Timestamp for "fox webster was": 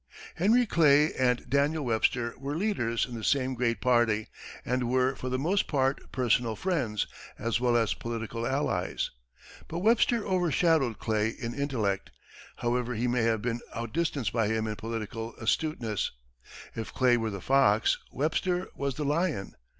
17.39-18.95